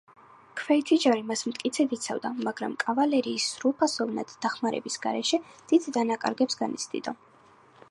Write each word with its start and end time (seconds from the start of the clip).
ქვეითი 0.59 0.95
ჯარი 1.01 1.19
მას 1.31 1.43
მტკიცედ 1.49 1.93
იცავდა, 1.97 2.31
მაგრამ 2.47 2.73
კავალერიის 2.85 3.51
სრულფასოვანი 3.57 4.25
დახმარების 4.47 4.99
გარეშე 5.07 5.43
დიდ 5.73 5.89
დანაკარგებს 5.99 6.63
განიცდიდა. 6.65 7.17